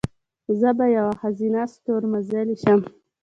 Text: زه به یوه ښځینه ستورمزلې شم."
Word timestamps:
زه 0.59 0.69
به 0.77 0.85
یوه 0.97 1.13
ښځینه 1.21 1.61
ستورمزلې 1.73 2.55
شم." 2.63 2.79